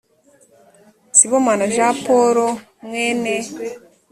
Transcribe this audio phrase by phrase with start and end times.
[1.17, 2.37] sibomana jean paul
[2.87, 3.33] mwene